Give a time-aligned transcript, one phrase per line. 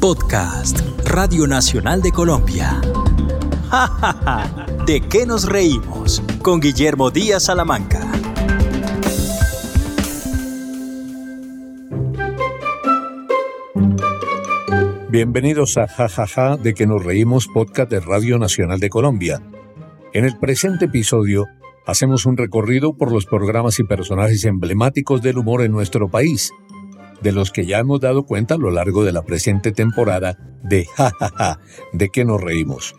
[0.00, 2.80] Podcast, Radio Nacional de Colombia.
[3.68, 4.66] ¡Ja, ja, ja!
[4.86, 6.22] ¿De qué nos reímos?
[6.40, 8.10] Con Guillermo Díaz Salamanca.
[15.10, 19.42] Bienvenidos a Jajaja de que nos reímos podcast de Radio Nacional de Colombia.
[20.14, 21.44] En el presente episodio
[21.86, 26.52] hacemos un recorrido por los programas y personajes emblemáticos del humor en nuestro país,
[27.22, 30.86] de los que ya hemos dado cuenta a lo largo de la presente temporada de
[30.96, 31.60] Jajaja
[31.92, 32.94] de que nos reímos.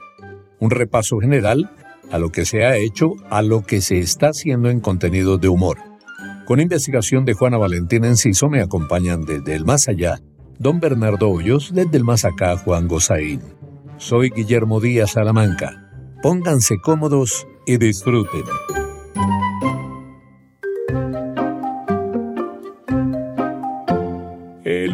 [0.60, 1.72] Un repaso general
[2.12, 5.48] a lo que se ha hecho, a lo que se está haciendo en contenidos de
[5.48, 5.78] humor.
[6.46, 10.20] Con investigación de Juana Valentina Enciso me acompañan desde el más allá
[10.60, 13.42] Don Bernardo Hoyos, desde el más acá Juan Gozaín.
[13.98, 15.90] Soy Guillermo Díaz Salamanca.
[16.22, 18.44] Pónganse cómodos y disfruten.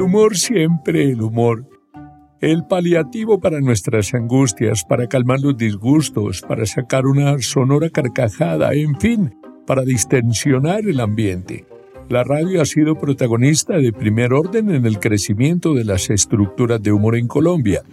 [0.08, 1.66] Humor siempre, el humor.
[2.40, 8.98] El paliativo para nuestras angustias, para calmar los disgustos, para sacar una sonora carcajada, en
[9.02, 9.36] fin,
[9.66, 11.66] para distensionar el ambiente.
[12.08, 16.94] La radio ha sido protagonista de primer orden en el crecimiento de las estructuras de
[16.94, 17.84] humor en Colombia.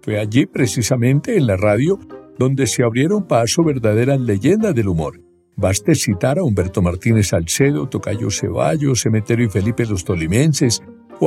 [0.00, 1.98] Fue allí, precisamente, en la radio,
[2.38, 5.20] donde se abrieron paso verdaderas leyendas del humor.
[5.56, 10.80] Baste citar a Humberto Martínez Salcedo, Tocayo Ceballos, Emeterio y Felipe los Tolimenses,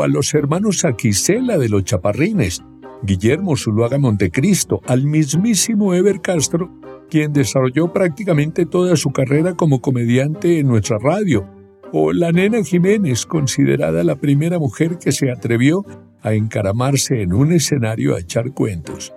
[0.04, 2.64] a los hermanos Aquisela de los Chaparrines,
[3.04, 6.70] Guillermo Zuluaga Montecristo, al mismísimo Ever Castro,
[7.10, 11.48] quien desarrolló prácticamente toda su carrera como comediante en nuestra radio,
[11.92, 15.86] o la nena Jiménez, considerada la primera mujer que se atrevió
[16.22, 19.14] a encaramarse en un escenario a echar cuentos.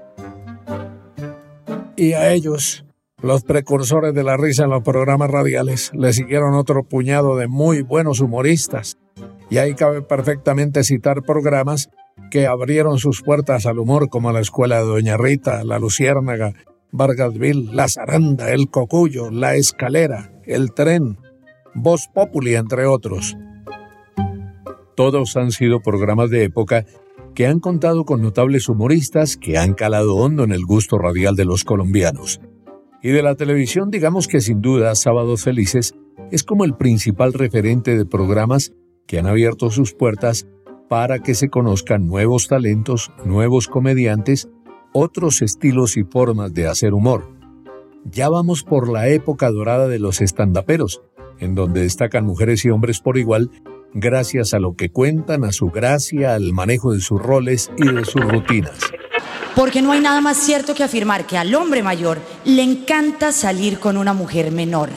[1.96, 2.86] Y a ellos,
[3.22, 7.82] los precursores de la risa en los programas radiales, le siguieron otro puñado de muy
[7.82, 8.96] buenos humoristas.
[9.50, 11.90] Y ahí cabe perfectamente citar programas
[12.30, 16.54] que abrieron sus puertas al humor como la Escuela de Doña Rita, La Luciérnaga,
[16.92, 21.18] Vargasville, La Zaranda, El Cocuyo, La Escalera, El Tren,
[21.74, 23.36] Voz Populi, entre otros.
[24.94, 26.84] Todos han sido programas de época
[27.34, 31.44] que han contado con notables humoristas que han calado hondo en el gusto radial de
[31.44, 32.40] los colombianos.
[33.02, 35.94] Y de la televisión digamos que sin duda Sábados Felices
[36.30, 38.72] es como el principal referente de programas
[39.10, 40.46] que han abierto sus puertas
[40.88, 44.48] para que se conozcan nuevos talentos, nuevos comediantes,
[44.92, 47.28] otros estilos y formas de hacer humor.
[48.04, 51.02] Ya vamos por la época dorada de los estandaperos,
[51.40, 53.50] en donde destacan mujeres y hombres por igual,
[53.94, 58.04] gracias a lo que cuentan, a su gracia, al manejo de sus roles y de
[58.04, 58.78] sus rutinas.
[59.56, 63.80] Porque no hay nada más cierto que afirmar que al hombre mayor le encanta salir
[63.80, 64.88] con una mujer menor.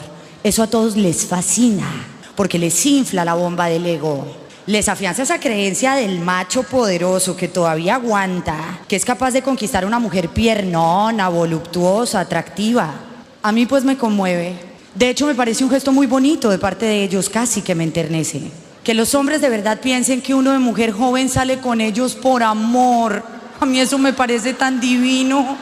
[0.44, 4.26] Eso a todos les fascina, porque les infla la bomba del ego.
[4.66, 9.84] Les afianza esa creencia del macho poderoso que todavía aguanta, que es capaz de conquistar
[9.84, 12.94] una mujer piernona, voluptuosa, atractiva.
[13.42, 16.86] A mí pues me conmueve de hecho, me parece un gesto muy bonito de parte
[16.86, 18.42] de ellos, casi que me enternece.
[18.84, 22.44] Que los hombres de verdad piensen que uno de mujer joven sale con ellos por
[22.44, 23.24] amor.
[23.58, 25.56] A mí eso me parece tan divino.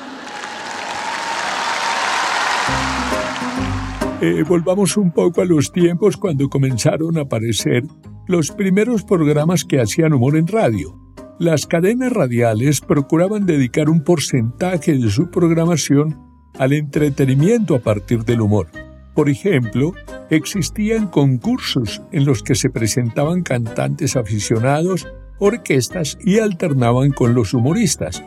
[4.23, 7.83] Eh, volvamos un poco a los tiempos cuando comenzaron a aparecer
[8.29, 10.97] los primeros programas que hacían humor en radio.
[11.41, 16.21] Las cadenas radiales procuraban dedicar un porcentaje de su programación
[16.57, 18.69] al entretenimiento a partir del humor.
[19.13, 19.93] Por ejemplo,
[20.31, 25.09] existían concursos en los que se presentaban cantantes aficionados,
[25.41, 28.23] orquestas y alternaban con los humoristas.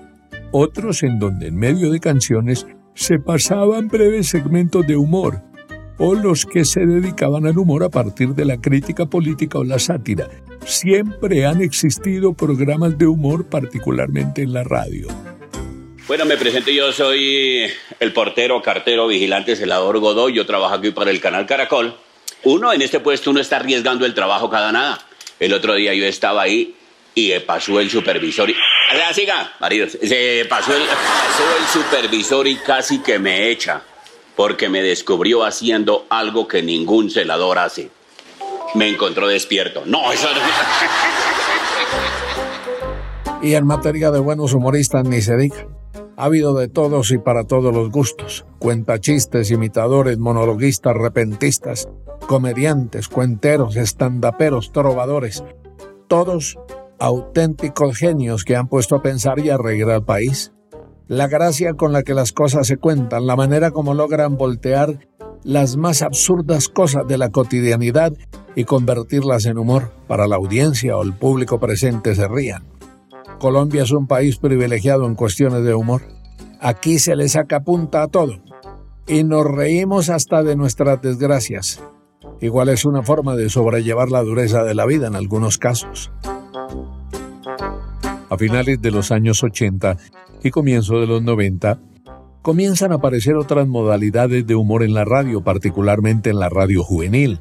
[0.52, 5.42] Otros en donde en medio de canciones se pasaban breves segmentos de humor,
[5.98, 9.80] o los que se dedicaban al humor a partir de la crítica política o la
[9.80, 10.28] sátira.
[10.66, 15.08] Siempre han existido programas de humor, particularmente en la radio.
[16.08, 17.66] Bueno, me presento, yo soy
[18.00, 21.96] el portero, cartero, vigilante, celador Godoy, yo trabajo aquí para el canal Caracol.
[22.44, 25.00] Uno, en este puesto, uno está arriesgando el trabajo cada nada.
[25.40, 26.76] El otro día yo estaba ahí
[27.16, 28.56] y pasó el supervisor y...
[29.14, 29.88] siga, marido.
[29.90, 33.82] Se pasó el, pasó el supervisor y casi que me echa
[34.36, 37.90] porque me descubrió haciendo algo que ningún celador hace.
[38.76, 39.84] Me encontró despierto.
[39.86, 40.42] No, eso no...
[43.42, 45.68] Y en materia de buenos humoristas ni se diga.
[46.18, 48.46] Ha habido de todos y para todos los gustos.
[48.60, 51.88] Cuentachistes, imitadores, monologuistas, repentistas,
[52.28, 55.44] comediantes, cuenteros, estandaperos, trovadores.
[56.08, 56.58] Todos
[57.00, 60.55] auténticos genios que han puesto a pensar y a reír al país.
[61.08, 65.08] La gracia con la que las cosas se cuentan, la manera como logran voltear
[65.44, 68.14] las más absurdas cosas de la cotidianidad
[68.56, 72.64] y convertirlas en humor para la audiencia o el público presente se rían.
[73.40, 76.02] Colombia es un país privilegiado en cuestiones de humor.
[76.60, 78.40] Aquí se le saca punta a todo.
[79.06, 81.84] Y nos reímos hasta de nuestras desgracias.
[82.42, 86.12] Igual es una forma de sobrellevar la dureza de la vida en algunos casos.
[88.36, 89.96] A finales de los años 80
[90.44, 91.80] y comienzo de los 90,
[92.42, 97.40] comienzan a aparecer otras modalidades de humor en la radio, particularmente en la radio juvenil,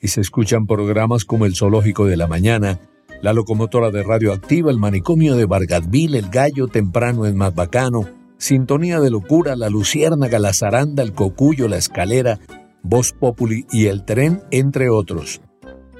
[0.00, 2.80] y se escuchan programas como El Zoológico de la Mañana,
[3.22, 8.98] La Locomotora de Radioactiva, El Manicomio de Vargasville, El Gallo Temprano es más bacano, Sintonía
[8.98, 12.40] de Locura, La Luciérnaga, La Zaranda, El Cocuyo, La Escalera,
[12.82, 15.40] Voz Populi y El Tren, entre otros.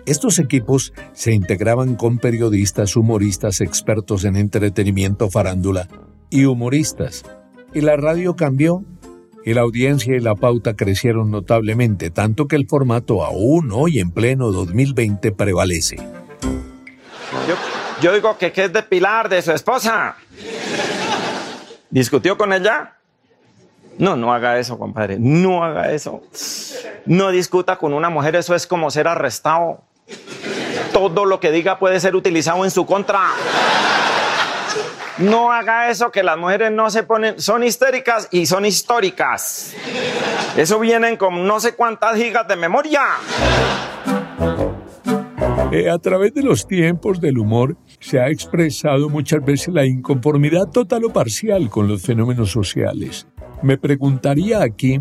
[0.04, 5.88] Estos equipos se integraban con periodistas, humoristas, expertos en entretenimiento, farándula
[6.28, 7.24] y humoristas.
[7.72, 8.84] Y la radio cambió
[9.44, 14.10] y la audiencia y la pauta crecieron notablemente, tanto que el formato aún hoy en
[14.10, 15.96] pleno 2020 prevalece.
[18.00, 20.16] Yo, digo que, que es de Pilar, de su esposa.
[21.90, 22.96] ¿Discutió con ella?
[23.98, 25.18] No, no haga eso, compadre.
[25.20, 26.22] No haga eso.
[27.06, 29.84] No discuta con una mujer, eso es como ser arrestado.
[31.10, 33.30] Todo lo que diga puede ser utilizado en su contra.
[35.18, 39.74] No haga eso, que las mujeres no se ponen, son histéricas y son históricas.
[40.56, 43.02] Eso vienen con no sé cuántas gigas de memoria.
[45.70, 50.68] Eh, a través de los tiempos del humor se ha expresado muchas veces la inconformidad
[50.68, 53.26] total o parcial con los fenómenos sociales.
[53.62, 55.00] Me preguntaría aquí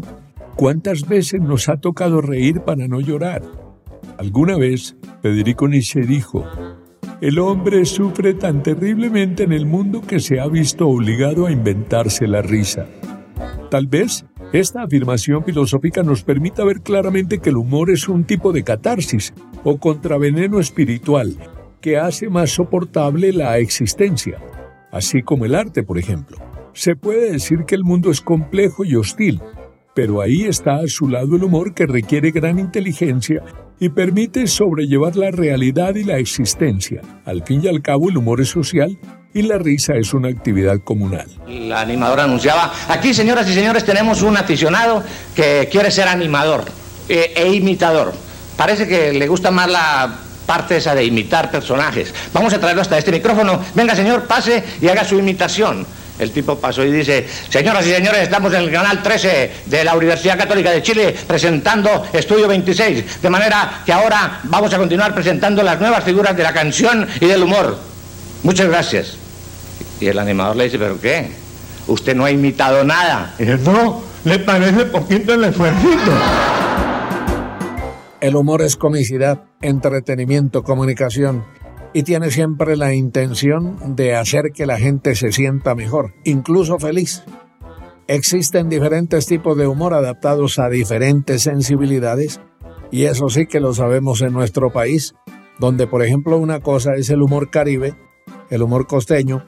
[0.56, 3.61] cuántas veces nos ha tocado reír para no llorar.
[4.18, 6.46] Alguna vez Federico Nietzsche dijo,
[7.22, 12.28] el hombre sufre tan terriblemente en el mundo que se ha visto obligado a inventarse
[12.28, 12.88] la risa.
[13.70, 18.52] Tal vez esta afirmación filosófica nos permita ver claramente que el humor es un tipo
[18.52, 19.34] de catarsis
[19.64, 21.38] o contraveneno espiritual
[21.80, 24.40] que hace más soportable la existencia,
[24.92, 26.38] así como el arte, por ejemplo.
[26.74, 29.42] Se puede decir que el mundo es complejo y hostil,
[29.94, 33.44] pero ahí está a su lado el humor que requiere gran inteligencia
[33.82, 37.02] y permite sobrellevar la realidad y la existencia.
[37.26, 38.96] Al fin y al cabo, el humor es social
[39.34, 41.26] y la risa es una actividad comunal.
[41.48, 45.04] La animadora anunciaba, aquí señoras y señores tenemos un aficionado
[45.36, 46.64] que quiere ser animador
[47.10, 48.14] eh, e imitador.
[48.56, 52.14] Parece que le gusta más la parte esa de imitar personajes.
[52.34, 53.60] Vamos a traerlo hasta este micrófono.
[53.74, 55.88] Venga señor, pase y haga su imitación.
[56.22, 59.96] El tipo pasó y dice, señoras y señores, estamos en el canal 13 de la
[59.96, 65.64] Universidad Católica de Chile presentando Estudio 26, de manera que ahora vamos a continuar presentando
[65.64, 67.76] las nuevas figuras de la canción y del humor.
[68.44, 69.18] Muchas gracias.
[70.00, 71.32] Y el animador le dice, ¿pero qué?
[71.88, 73.34] Usted no ha imitado nada.
[73.40, 75.88] Y dice, no, le parece poquito el esfuerzo.
[78.20, 81.44] El humor es comicidad, entretenimiento, comunicación
[81.94, 87.24] y tiene siempre la intención de hacer que la gente se sienta mejor, incluso feliz.
[88.08, 92.42] Existen diferentes tipos de humor adaptados a diferentes sensibilidades
[92.92, 95.16] y eso sí que lo sabemos en nuestro país,
[95.60, 97.96] donde por ejemplo una cosa es el humor caribe,
[98.50, 99.46] el humor costeño,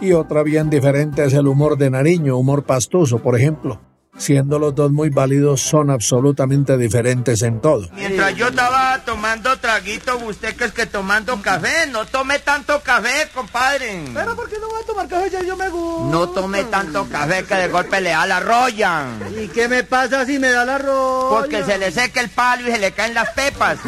[0.00, 3.80] y otra bien diferente es el humor de Nariño, humor pastuso, por ejemplo
[4.16, 7.88] siendo los dos muy válidos, son absolutamente diferentes en todo.
[7.94, 13.28] Mientras yo estaba tomando traguito, usted que es que tomando café, no tome tanto café,
[13.34, 14.04] compadre.
[14.14, 15.30] Pero ¿por qué no voy a tomar café?
[15.30, 16.10] Ya yo me gusta.
[16.10, 19.06] No tome tanto café que de golpe le da la roya.
[19.40, 21.28] ¿Y qué me pasa si me da la roya?
[21.30, 23.78] Porque se le seca el palo y se le caen las pepas.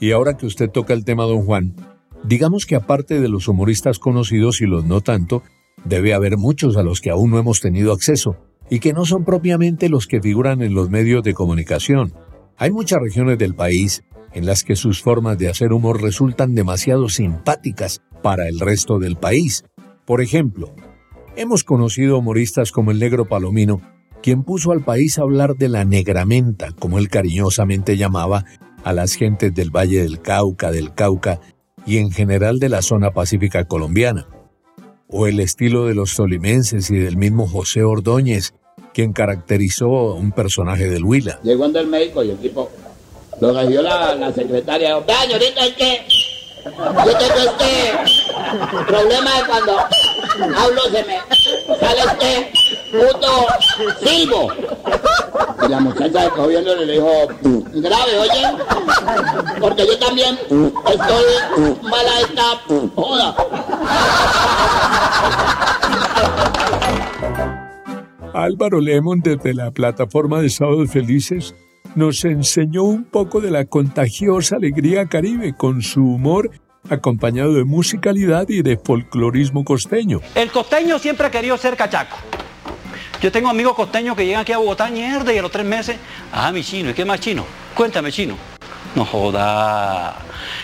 [0.00, 1.76] Y ahora que usted toca el tema, don Juan,
[2.24, 5.42] digamos que aparte de los humoristas conocidos y los no tanto,
[5.84, 8.36] Debe haber muchos a los que aún no hemos tenido acceso
[8.70, 12.14] y que no son propiamente los que figuran en los medios de comunicación.
[12.56, 17.08] Hay muchas regiones del país en las que sus formas de hacer humor resultan demasiado
[17.08, 19.64] simpáticas para el resto del país.
[20.06, 20.72] Por ejemplo,
[21.36, 23.82] hemos conocido humoristas como el negro Palomino,
[24.22, 28.44] quien puso al país a hablar de la negramenta, como él cariñosamente llamaba
[28.84, 31.40] a las gentes del Valle del Cauca, del Cauca
[31.84, 34.28] y en general de la zona pacífica colombiana
[35.12, 38.54] o el estilo de los tolimenses y del mismo José Ordóñez,
[38.94, 41.38] quien caracterizó un personaje del Huila.
[41.42, 42.70] Llegó el médico y el tipo
[43.40, 44.98] lo recibió la, secretaria.
[45.00, 46.00] Vea, señorita, es que
[46.64, 49.78] yo tengo este problema de cuando
[50.56, 51.18] hablo se me
[51.80, 52.52] sale este
[52.92, 53.46] puto
[54.04, 54.52] silbo.
[55.64, 57.28] Y la muchacha de le dijo,
[57.72, 58.42] grave, oye,
[59.60, 62.62] porque yo también estoy mala esta
[62.94, 63.34] joda.
[68.34, 71.54] Álvaro Lemon desde la plataforma de Sábados Felices
[71.94, 76.50] nos enseñó un poco de la contagiosa alegría caribe con su humor
[76.88, 80.20] acompañado de musicalidad y de folclorismo costeño.
[80.34, 82.16] El costeño siempre ha querido ser cachaco.
[83.20, 85.96] Yo tengo amigos costeños que llegan aquí a Bogotá, mierda, y a los tres meses,
[86.32, 87.44] ah, mi chino, ¿y qué más chino?
[87.74, 88.36] Cuéntame, chino.
[88.96, 90.16] No joda,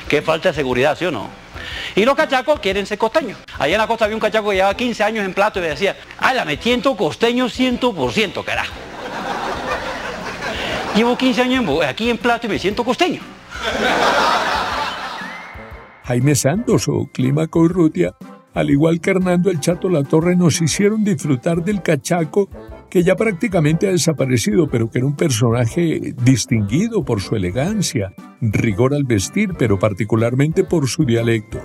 [0.09, 1.29] qué falta de seguridad, ¿sí o no?
[1.95, 3.39] Y los cachacos quieren ser costeños.
[3.59, 5.69] Allá en la costa había un cachaco que llevaba 15 años en plato y me
[5.69, 8.75] decía, ah, la me siento costeño 100%, carajo.
[10.95, 13.21] Llevo 15 años aquí en plato y me siento costeño.
[16.05, 18.15] Jaime Santos o Clímaco y Rutia,
[18.55, 22.49] al igual que Hernando el Chato La Torre, nos hicieron disfrutar del cachaco
[22.91, 28.95] que ya prácticamente ha desaparecido, pero que era un personaje distinguido por su elegancia, rigor
[28.95, 31.59] al vestir, pero particularmente por su dialecto.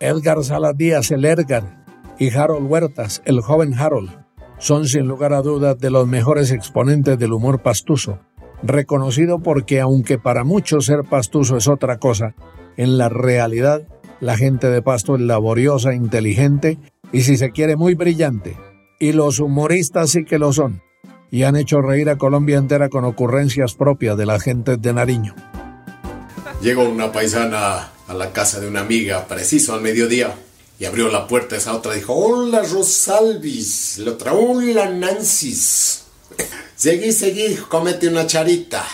[0.00, 1.84] Edgar Salas Díaz, el Edgar,
[2.18, 4.10] y Harold Huertas, el joven Harold,
[4.58, 8.20] son sin lugar a dudas de los mejores exponentes del humor pastuso,
[8.62, 12.34] reconocido porque aunque para muchos ser pastuso es otra cosa,
[12.76, 13.82] en la realidad
[14.20, 16.78] la gente de Pasto es laboriosa, inteligente
[17.12, 18.56] y si se quiere muy brillante.
[18.98, 20.82] Y los humoristas sí que lo son.
[21.30, 25.34] Y han hecho reír a Colombia entera con ocurrencias propias de la gente de Nariño.
[26.60, 30.34] Llegó una paisana a la casa de una amiga preciso al mediodía
[30.78, 36.04] y abrió la puerta esa otra dijo, hola Rosalvis, la otra, hola Nancy's.
[36.76, 38.84] Seguí, seguí, cómete una charita.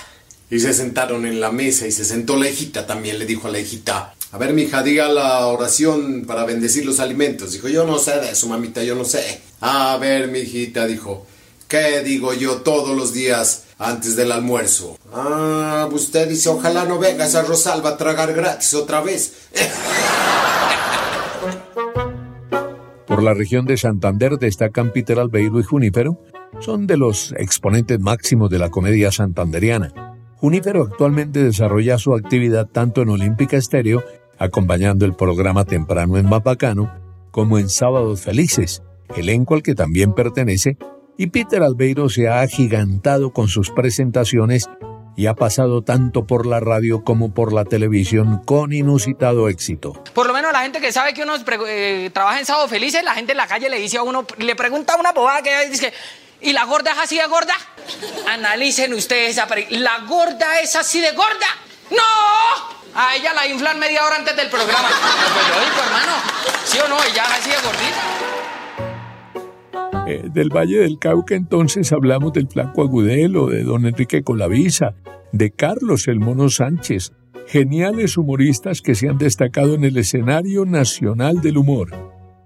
[0.50, 3.50] Y se sentaron en la mesa y se sentó la hijita también, le dijo a
[3.50, 7.50] la hijita, a ver, mija, diga la oración para bendecir los alimentos.
[7.52, 9.40] Dijo, yo no sé de eso, mamita, yo no sé.
[9.60, 11.26] A ver, mi hijita, dijo,
[11.66, 14.96] ¿qué digo yo todos los días antes del almuerzo?
[15.12, 19.48] Ah, usted dice, ojalá no vengas a Rosalba a tragar gratis otra vez.
[23.08, 26.22] Por la región de Santander destacan Peter Albeiro y Junífero.
[26.60, 29.92] Son de los exponentes máximos de la comedia santanderiana.
[30.36, 34.02] Junífero actualmente desarrolla su actividad tanto en Olímpica Estéreo
[34.40, 36.92] acompañando el programa temprano en Mapacano,
[37.30, 38.82] como en Sábados Felices,
[39.14, 40.78] elenco al que también pertenece,
[41.16, 44.68] y Peter Albeiro se ha agigantado con sus presentaciones
[45.14, 50.02] y ha pasado tanto por la radio como por la televisión con inusitado éxito.
[50.14, 51.34] Por lo menos la gente que sabe que uno
[51.68, 54.56] eh, trabaja en Sábados Felices, la gente en la calle le dice a uno, le
[54.56, 55.92] pregunta a una bobada que dice,
[56.40, 57.54] ¿y la gorda es así de gorda?
[58.26, 61.46] Analicen ustedes esa ¿La gorda es así de gorda?
[61.90, 62.79] ¡No!
[62.94, 64.88] A ella la inflan media hora antes del programa.
[65.34, 66.12] Pues lógico, hermano.
[66.64, 66.96] ¿Sí o no?
[67.04, 68.00] Ella así de gordita.
[70.06, 74.94] Eh, del Valle del Cauca entonces hablamos del Flaco Agudelo, de don Enrique Colavisa,
[75.32, 77.12] de Carlos el Mono Sánchez,
[77.46, 81.90] geniales humoristas que se han destacado en el escenario nacional del humor.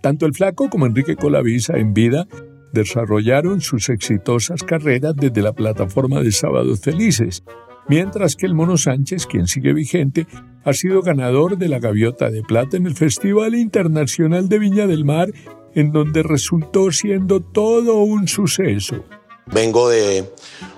[0.03, 2.27] Tanto el Flaco como Enrique Colavisa en vida
[2.73, 7.45] desarrollaron sus exitosas carreras desde la plataforma de Sábados Felices,
[7.89, 10.27] mientras que el Mono Sánchez, quien sigue vigente,
[10.65, 15.05] ha sido ganador de la Gaviota de Plata en el Festival Internacional de Viña del
[15.05, 15.29] Mar,
[15.75, 19.05] en donde resultó siendo todo un suceso.
[19.47, 20.33] Vengo de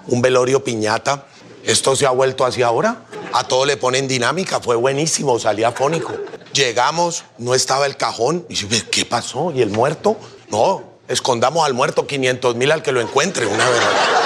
[0.09, 1.27] un velorio piñata.
[1.65, 3.05] Esto se ha vuelto hacia ahora.
[3.33, 4.61] A todo le ponen dinámica.
[4.61, 6.15] Fue buenísimo, salía fónico.
[6.53, 8.45] Llegamos, no estaba el cajón.
[8.49, 8.57] Y
[8.91, 9.53] ¿qué pasó?
[9.53, 10.17] ¿Y el muerto?
[10.51, 14.26] No, escondamos al muerto 500 mil al que lo encuentre, una verdad.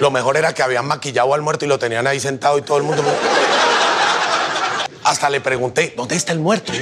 [0.00, 2.78] Lo mejor era que habían maquillado al muerto y lo tenían ahí sentado y todo
[2.78, 3.02] el mundo.
[5.04, 6.72] Hasta le pregunté, ¿dónde está el muerto?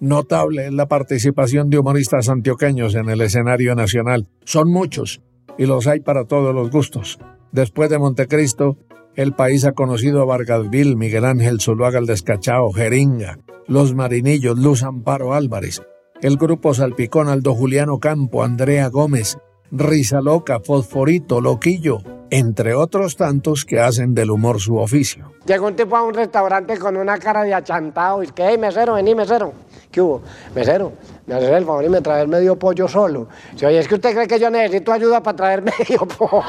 [0.00, 4.28] Notable es la participación de humoristas antioqueños en el escenario nacional.
[4.44, 5.20] Son muchos
[5.58, 7.18] y los hay para todos los gustos.
[7.52, 8.78] Después de Montecristo,
[9.16, 14.84] el país ha conocido a Vargasville, Miguel Ángel Zuluaga el Descachao, Jeringa, Los Marinillos, Luz
[14.84, 15.82] Amparo Álvarez,
[16.22, 19.38] el grupo Salpicón, Aldo Juliano Campo, Andrea Gómez,
[19.70, 21.98] Risa Loca, Fosforito, Loquillo,
[22.30, 25.32] entre otros tantos que hacen del humor su oficio.
[25.46, 28.94] Llegó un tipo a un restaurante con una cara de achantado y que, hey, mesero,
[28.94, 29.52] vení, mesero.
[29.90, 30.22] ¿Qué hubo?
[30.54, 30.92] Mesero,
[31.26, 33.28] me haces el favor y me traes medio pollo solo.
[33.56, 36.44] Si, oye, es que usted cree que yo necesito ayuda para traer medio pollo.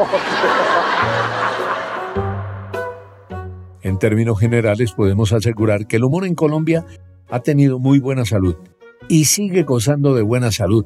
[3.81, 6.85] En términos generales, podemos asegurar que el humor en Colombia
[7.29, 8.55] ha tenido muy buena salud
[9.07, 10.85] y sigue gozando de buena salud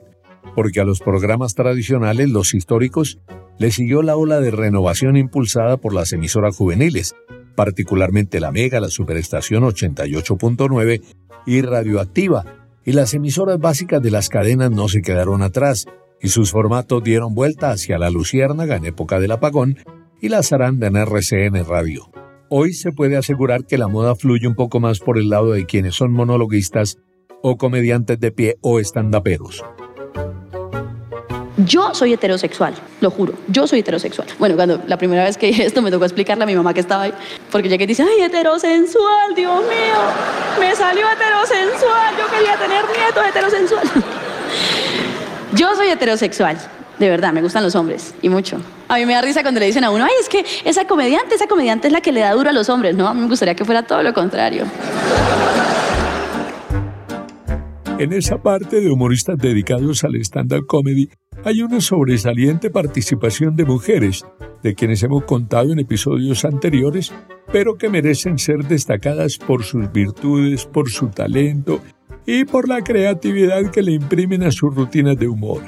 [0.55, 3.19] porque a los programas tradicionales, los históricos,
[3.57, 7.15] le siguió la ola de renovación impulsada por las emisoras juveniles,
[7.55, 11.01] particularmente la Mega, la Superestación 88.9
[11.45, 12.45] y Radioactiva,
[12.85, 15.87] y las emisoras básicas de las cadenas no se quedaron atrás,
[16.21, 19.77] y sus formatos dieron vuelta hacia la Luciérnaga en época del apagón
[20.21, 22.09] y la zaranda en RCN Radio.
[22.49, 25.65] Hoy se puede asegurar que la moda fluye un poco más por el lado de
[25.65, 26.97] quienes son monologuistas
[27.41, 29.63] o comediantes de pie o estandaperos.
[31.57, 34.27] Yo soy heterosexual, lo juro, yo soy heterosexual.
[34.39, 36.79] Bueno, cuando la primera vez que dije esto me tocó explicarle a mi mamá que
[36.79, 37.13] estaba ahí,
[37.51, 43.23] porque llegué y dice, ay, heterosensual, Dios mío, me salió heterosensual, yo quería tener nietos
[43.27, 43.83] heterosensual.
[45.53, 46.57] yo soy heterosexual,
[46.97, 48.57] de verdad, me gustan los hombres, y mucho.
[48.87, 51.35] A mí me da risa cuando le dicen a uno, ay, es que esa comediante,
[51.35, 53.07] esa comediante es la que le da duro a los hombres, ¿no?
[53.07, 54.65] A mí me gustaría que fuera todo lo contrario.
[58.03, 61.07] En esa parte de humoristas dedicados al stand-up comedy
[61.45, 64.25] hay una sobresaliente participación de mujeres,
[64.61, 67.13] de quienes hemos contado en episodios anteriores,
[67.53, 71.79] pero que merecen ser destacadas por sus virtudes, por su talento
[72.25, 75.61] y por la creatividad que le imprimen a sus rutinas de humor.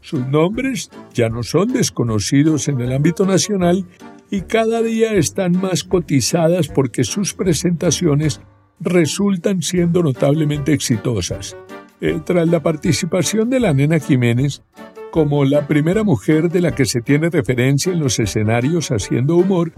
[0.00, 3.86] Sus nombres ya no son desconocidos en el ámbito nacional
[4.28, 8.40] y cada día están más cotizadas porque sus presentaciones
[8.80, 11.56] resultan siendo notablemente exitosas.
[12.00, 14.62] Eh, tras la participación de la nena Jiménez,
[15.10, 19.72] como la primera mujer de la que se tiene referencia en los escenarios haciendo humor,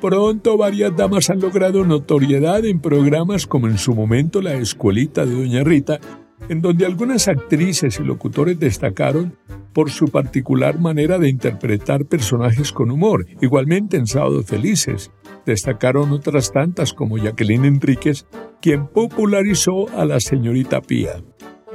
[0.00, 5.34] pronto varias damas han logrado notoriedad en programas como en su momento La Escuelita de
[5.34, 6.00] Doña Rita,
[6.48, 9.36] en donde algunas actrices y locutores destacaron
[9.74, 13.26] por su particular manera de interpretar personajes con humor.
[13.42, 15.10] Igualmente en Sábados Felices
[15.44, 18.26] destacaron otras tantas como Jacqueline Enríquez,
[18.62, 21.22] quien popularizó a la señorita Pía.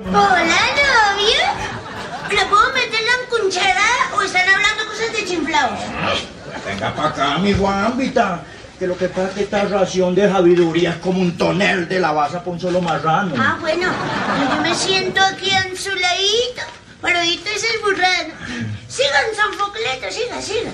[0.05, 1.43] Hola, novio.
[2.29, 5.79] ¿Le puedo meter la cuncharada o están hablando cosas de chiflados?
[6.65, 8.43] Venga para acá, mi guambita.
[8.77, 11.99] Que lo que pasa es que esta ración de sabiduría es como un tonel de
[11.99, 13.33] la baza para un solo marrano.
[13.37, 13.87] Ah, bueno.
[14.55, 16.61] Yo me siento aquí en su ladito.
[16.99, 18.33] Parodito es el burrano.
[18.87, 20.71] Sigan, Sofocleto, siga, siga.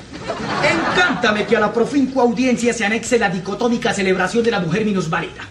[0.64, 5.44] Encántame que a la profinco audiencia se anexe la dicotómica celebración de la mujer minusválida.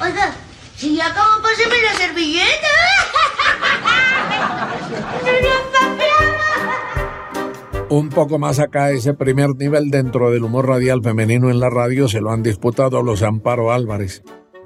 [0.00, 0.32] Oiga,
[0.80, 2.68] si ya acabó, páseme la servilleta.
[7.90, 12.08] Un poco más acá, ese primer nivel dentro del humor radial femenino en la radio
[12.08, 14.22] se lo han disputado los Amparo Álvarez,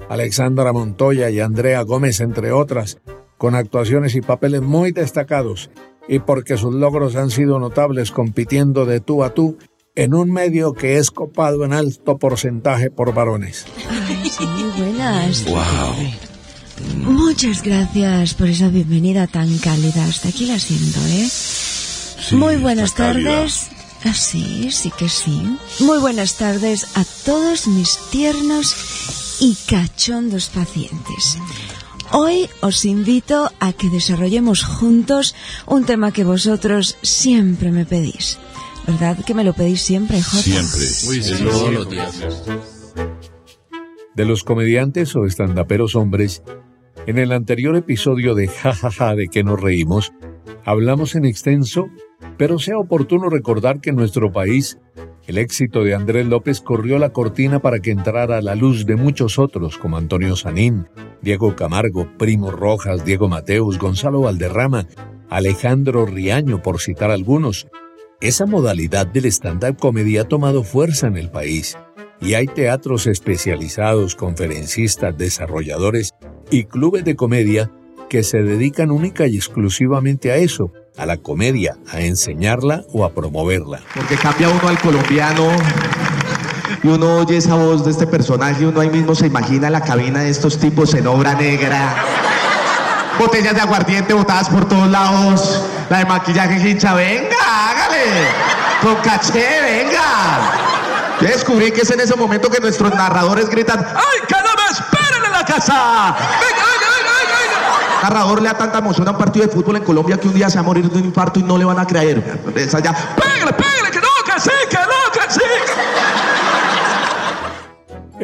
[0.09, 2.99] Alexandra Montoya y Andrea Gómez, entre otras,
[3.37, 5.71] con actuaciones y papeles muy destacados,
[6.07, 9.59] y porque sus logros han sido notables compitiendo de tú a tú
[9.97, 13.67] en un medio que es copado en alto porcentaje por varones.
[13.89, 14.45] Ay, sí,
[14.77, 15.45] buenas.
[16.97, 20.05] Muchas gracias por esa bienvenida tan cálida.
[20.05, 21.29] Hasta aquí la siento, ¿eh?
[22.33, 23.69] Muy buenas tardes.
[24.05, 25.57] Ah, sí, sí que sí.
[25.81, 31.39] Muy buenas tardes a todos mis tiernos y cachondos pacientes.
[32.11, 35.35] Hoy os invito a que desarrollemos juntos
[35.67, 38.39] un tema que vosotros siempre me pedís.
[38.87, 40.43] ¿Verdad que me lo pedís siempre, Jota?
[40.43, 41.51] Siempre.
[41.51, 42.45] Todos los días.
[44.15, 46.43] De los comediantes o estandaperos hombres,
[47.07, 50.13] en el anterior episodio de Jajaja de que nos reímos,
[50.65, 51.87] hablamos en extenso,
[52.37, 54.79] pero sea oportuno recordar que en nuestro país
[55.27, 58.97] el éxito de Andrés López corrió la cortina para que entrara a la luz de
[58.97, 60.87] muchos otros como Antonio Sanín,
[61.23, 64.87] Diego Camargo, Primo Rojas, Diego Mateus, Gonzalo Valderrama,
[65.31, 67.67] Alejandro Riaño, por citar algunos.
[68.21, 71.77] Esa modalidad del stand-up comedy ha tomado fuerza en el país
[72.21, 76.13] y hay teatros especializados, conferencistas, desarrolladores
[76.51, 77.71] y clubes de comedia
[78.09, 83.13] que se dedican única y exclusivamente a eso, a la comedia, a enseñarla o a
[83.13, 83.81] promoverla.
[83.95, 85.49] Porque cambia uno al colombiano
[86.83, 89.81] y uno oye esa voz de este personaje y uno ahí mismo se imagina la
[89.81, 91.97] cabina de estos tipos en obra negra.
[93.19, 95.63] Botellas de aguardiente botadas por todos lados.
[95.89, 97.37] La de maquillaje hincha, venga,
[97.71, 98.29] hágale.
[98.83, 100.65] Con caché, venga.
[101.21, 105.33] Yo descubrí que es en ese momento que nuestros narradores gritan, ¡Ay, caramba, esperen en
[105.33, 106.17] la casa!
[106.17, 108.03] ¡Venga, venga, venga, venga!
[108.03, 110.51] narrador le da tanta emoción a un partido de fútbol en Colombia que un día
[110.51, 112.41] se va a morir de un infarto y no le van a creer.
[112.55, 115.04] Es allá, ¡pégale, pégale, que no, que sí, que no,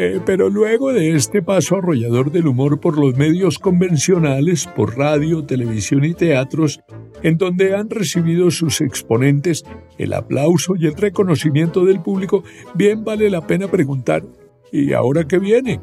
[0.03, 5.45] Eh, pero luego de este paso arrollador del humor por los medios convencionales, por radio,
[5.45, 6.81] televisión y teatros,
[7.23, 9.63] en donde han recibido sus exponentes
[9.99, 14.25] el aplauso y el reconocimiento del público, bien vale la pena preguntar,
[14.73, 15.83] ¿y ahora qué viene?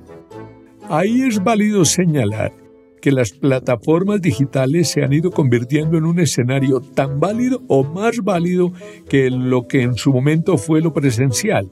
[0.90, 2.52] Ahí es válido señalar
[3.00, 8.24] que las plataformas digitales se han ido convirtiendo en un escenario tan válido o más
[8.24, 8.74] válido
[9.08, 11.70] que lo que en su momento fue lo presencial.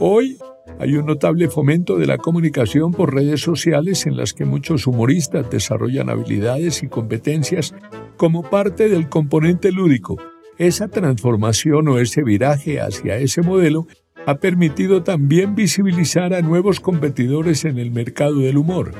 [0.00, 0.38] Hoy
[0.78, 5.50] hay un notable fomento de la comunicación por redes sociales en las que muchos humoristas
[5.50, 7.74] desarrollan habilidades y competencias
[8.16, 10.16] como parte del componente lúdico.
[10.56, 13.86] Esa transformación o ese viraje hacia ese modelo
[14.26, 18.92] ha permitido también visibilizar a nuevos competidores en el mercado del humor.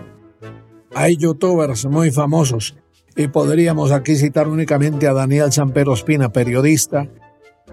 [0.94, 2.76] Hay youtubers muy famosos
[3.14, 7.08] Y podríamos aquí citar únicamente a Daniel Sampero Espina, periodista,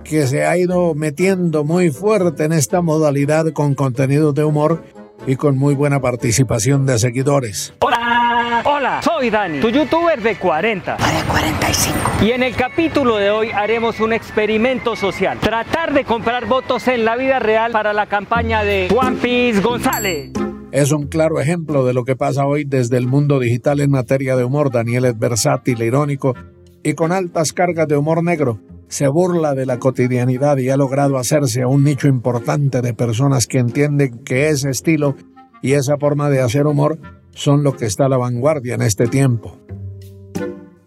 [0.05, 4.83] que se ha ido metiendo muy fuerte en esta modalidad con contenido de humor
[5.25, 7.73] y con muy buena participación de seguidores.
[7.79, 10.97] Hola, hola, soy Dani, tu youtuber de 40.
[10.97, 11.97] Para 45.
[12.21, 15.39] Y en el capítulo de hoy haremos un experimento social.
[15.39, 20.31] Tratar de comprar votos en la vida real para la campaña de Juan Piz González.
[20.71, 24.35] Es un claro ejemplo de lo que pasa hoy desde el mundo digital en materia
[24.35, 24.71] de humor.
[24.71, 26.35] Daniel es versátil, irónico
[26.83, 28.59] y con altas cargas de humor negro.
[28.87, 33.47] Se burla de la cotidianidad y ha logrado hacerse a un nicho importante de personas
[33.47, 35.15] que entienden que ese estilo
[35.61, 36.99] y esa forma de hacer humor
[37.31, 39.57] son lo que está a la vanguardia en este tiempo.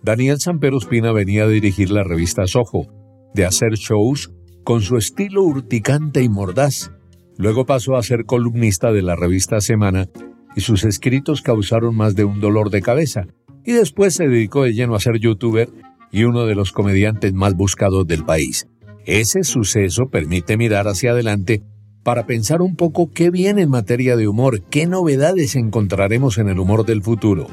[0.02, 2.86] Daniel Samperospina venía a dirigir la revista Soho,
[3.34, 4.32] de hacer shows
[4.64, 6.92] con su estilo urticante y mordaz.
[7.36, 10.08] Luego pasó a ser columnista de la revista Semana
[10.56, 13.26] y sus escritos causaron más de un dolor de cabeza.
[13.64, 15.68] Y después se dedicó de lleno a ser youtuber
[16.10, 18.66] y uno de los comediantes más buscados del país.
[19.06, 21.62] Ese suceso permite mirar hacia adelante
[22.02, 26.58] para pensar un poco qué viene en materia de humor, qué novedades encontraremos en el
[26.58, 27.46] humor del futuro.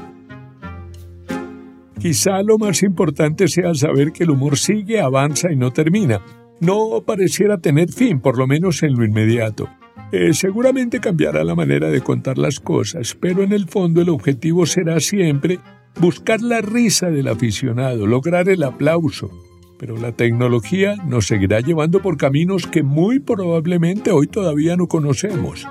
[1.98, 6.20] Quizá lo más importante sea saber que el humor sigue, avanza y no termina.
[6.60, 9.68] No pareciera tener fin, por lo menos en lo inmediato.
[10.12, 14.64] Eh, seguramente cambiará la manera de contar las cosas, pero en el fondo el objetivo
[14.64, 15.58] será siempre
[15.98, 19.30] buscar la risa del aficionado, lograr el aplauso.
[19.78, 25.66] Pero la tecnología nos seguirá llevando por caminos que muy probablemente hoy todavía no conocemos.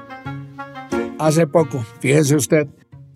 [1.18, 2.68] Hace poco, fíjese usted,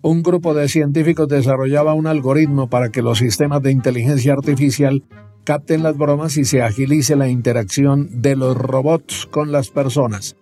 [0.02, 5.04] un grupo de científicos desarrollaba un algoritmo para que los sistemas de inteligencia artificial
[5.44, 10.36] capten las bromas y se agilice la interacción de los robots con las personas.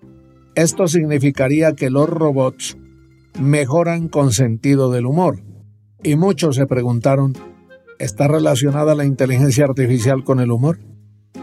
[0.54, 2.78] Esto significaría que los robots
[3.40, 5.47] mejoran con sentido del humor.
[6.02, 7.32] Y muchos se preguntaron,
[7.98, 10.78] ¿está relacionada la inteligencia artificial con el humor?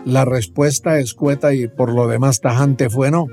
[0.06, 3.28] La respuesta escueta y por lo demás tajante fue no.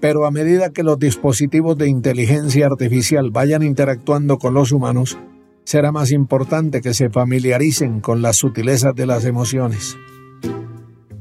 [0.00, 5.18] Pero a medida que los dispositivos de inteligencia artificial vayan interactuando con los humanos,
[5.64, 9.98] será más importante que se familiaricen con las sutilezas de las emociones.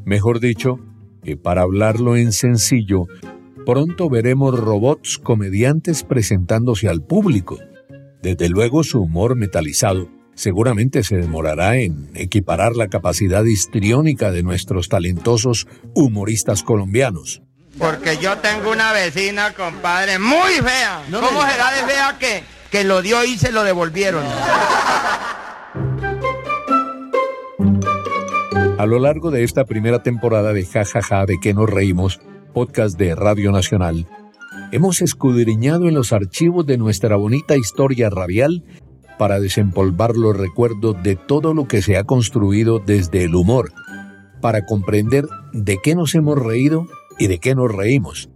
[0.06, 0.80] Mejor dicho,
[1.24, 3.06] que para hablarlo en sencillo,
[3.66, 7.58] pronto veremos robots comediantes presentándose al público.
[8.22, 14.88] Desde luego su humor metalizado seguramente se demorará en equiparar la capacidad histriónica de nuestros
[14.88, 17.42] talentosos humoristas colombianos.
[17.78, 21.04] Porque yo tengo una vecina, compadre, muy fea.
[21.12, 24.24] ¿Cómo será de fea que, que lo dio y se lo devolvieron?
[28.78, 32.22] A lo largo de esta primera temporada de Jajaja de que nos reímos,
[32.54, 34.08] podcast de Radio Nacional,
[34.72, 38.64] hemos escudriñado en los archivos de nuestra bonita historia radial
[39.18, 43.74] para desempolvar los recuerdos de todo lo que se ha construido desde el humor,
[44.42, 48.30] para comprender de qué nos hemos reído y de qué nos reímos.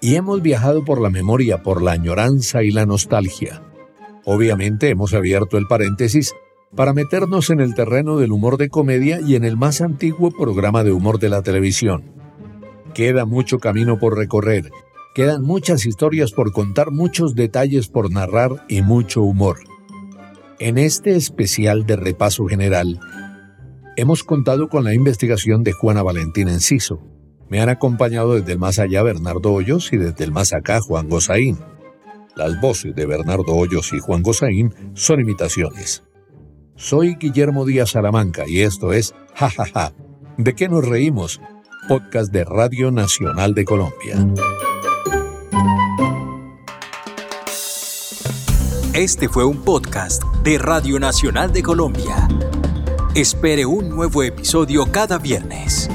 [0.00, 3.62] Y hemos viajado por la memoria, por la añoranza y la nostalgia.
[4.24, 6.34] Obviamente hemos abierto el paréntesis
[6.76, 10.84] para meternos en el terreno del humor de comedia y en el más antiguo programa
[10.84, 12.04] de humor de la televisión.
[12.94, 14.70] Queda mucho camino por recorrer,
[15.18, 19.58] quedan muchas historias por contar, muchos detalles por narrar y mucho humor.
[20.60, 23.00] En este especial de repaso general,
[23.96, 27.02] hemos contado con la investigación de Juana Valentín Enciso,
[27.48, 31.08] me han acompañado desde el más allá Bernardo Hoyos y desde el más acá Juan
[31.08, 31.58] Gozaín.
[32.36, 36.04] Las voces de Bernardo Hoyos y Juan Gozaín son imitaciones.
[36.76, 39.92] Soy Guillermo Díaz Salamanca y esto es Ja Ja Ja.
[40.36, 41.40] ¿De qué nos reímos?
[41.88, 44.24] Podcast de Radio Nacional de Colombia.
[48.94, 52.26] Este fue un podcast de Radio Nacional de Colombia.
[53.14, 55.88] Espere un nuevo episodio cada viernes.